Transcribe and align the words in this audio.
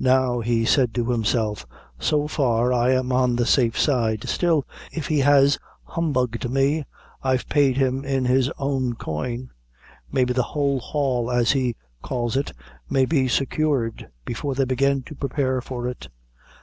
"Now," 0.00 0.40
he 0.40 0.64
said 0.64 0.94
to 0.94 1.10
himself, 1.10 1.66
"so 1.98 2.26
far 2.26 2.72
I'm 2.72 3.12
on 3.12 3.36
the 3.36 3.44
safe 3.44 3.78
side; 3.78 4.26
still, 4.26 4.64
if 4.92 5.08
he 5.08 5.18
has 5.18 5.58
humbugged 5.84 6.48
me, 6.48 6.86
I've 7.22 7.46
paid 7.50 7.76
him 7.76 8.02
in 8.02 8.24
his 8.24 8.50
own 8.56 8.94
coin. 8.94 9.50
Maybe 10.10 10.32
the 10.32 10.42
whole 10.42 10.80
haul, 10.80 11.30
as 11.30 11.52
he 11.52 11.76
calls 12.00 12.34
it, 12.34 12.50
may 12.88 13.04
be 13.04 13.28
secured 13.28 14.08
before 14.24 14.54
they 14.54 14.64
begin 14.64 15.02
to 15.02 15.14
prepare 15.14 15.60
for 15.60 15.86
it." 15.86 16.08